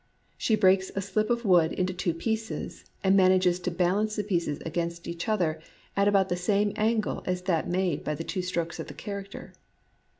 [0.35, 4.23] She breaks a slip of wood in two pieces, and man ages to balance the
[4.23, 5.61] pieces against each other
[5.95, 9.53] at about the same angle as that made by the two strokes of the character.